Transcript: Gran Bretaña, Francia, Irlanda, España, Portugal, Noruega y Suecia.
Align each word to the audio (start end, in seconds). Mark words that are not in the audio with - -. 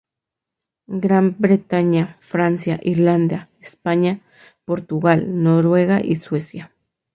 Gran 0.87 1.35
Bretaña, 1.37 2.17
Francia, 2.21 2.79
Irlanda, 2.81 3.49
España, 3.59 4.21
Portugal, 4.65 5.43
Noruega 5.43 6.01
y 6.03 6.15
Suecia. 6.15 6.71